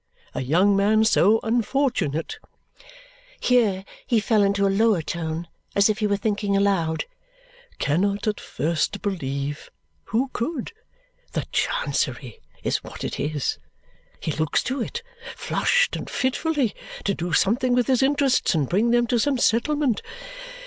A 0.33 0.41
young 0.41 0.75
man 0.75 1.05
so 1.05 1.39
unfortunate," 1.43 2.39
here 3.39 3.85
he 4.07 4.19
fell 4.19 4.41
into 4.41 4.65
a 4.65 4.67
lower 4.67 5.03
tone, 5.03 5.47
as 5.75 5.89
if 5.91 5.99
he 5.99 6.07
were 6.07 6.17
thinking 6.17 6.57
aloud, 6.57 7.05
"cannot 7.77 8.25
at 8.25 8.39
first 8.39 9.03
believe 9.03 9.69
(who 10.05 10.31
could?) 10.33 10.71
that 11.33 11.51
Chancery 11.51 12.39
is 12.63 12.77
what 12.77 13.03
it 13.03 13.19
is. 13.19 13.59
He 14.19 14.31
looks 14.31 14.63
to 14.63 14.81
it, 14.81 15.03
flushed 15.35 15.95
and 15.95 16.09
fitfully, 16.09 16.73
to 17.05 17.13
do 17.13 17.31
something 17.31 17.75
with 17.75 17.85
his 17.85 18.01
interests 18.01 18.55
and 18.55 18.67
bring 18.67 18.89
them 18.89 19.05
to 19.05 19.19
some 19.19 19.37
settlement. 19.37 20.01